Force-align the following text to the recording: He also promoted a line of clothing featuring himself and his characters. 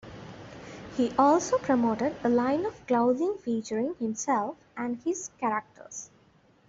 He 0.97 1.11
also 1.15 1.59
promoted 1.59 2.15
a 2.23 2.27
line 2.29 2.65
of 2.65 2.87
clothing 2.87 3.37
featuring 3.37 3.93
himself 3.99 4.57
and 4.75 4.97
his 5.03 5.29
characters. 5.39 6.09